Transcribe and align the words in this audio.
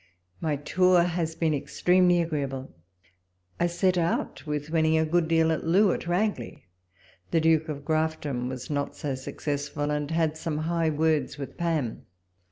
My 0.39 0.55
tour 0.55 1.03
has 1.03 1.35
been 1.35 1.53
extremely 1.53 2.23
agreeable. 2.23 2.71
I 3.59 3.67
set 3.67 3.99
out 3.99 4.47
with 4.47 4.71
winning 4.71 4.97
a 4.97 5.05
good 5.05 5.27
deal 5.27 5.51
at 5.51 5.63
Loo 5.63 5.91
at 5.91 6.07
Ragley; 6.07 6.63
the 7.29 7.39
Duke 7.39 7.69
of 7.69 7.85
Grafton 7.85 8.49
was 8.49 8.67
not 8.71 8.95
so 8.95 9.13
successful, 9.13 9.91
and 9.91 10.09
had 10.09 10.37
some 10.37 10.57
high 10.57 10.89
words 10.89 11.37
with 11.37 11.55
Pam. 11.55 12.07